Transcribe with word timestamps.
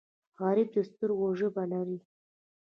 غریب 0.39 0.67
د 0.73 0.77
سترګو 0.89 1.27
ژبه 1.39 1.63
لري 1.73 1.97